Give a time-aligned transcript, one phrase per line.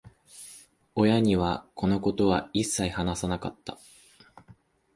[0.95, 3.77] 親には、このことは一切話さなかった。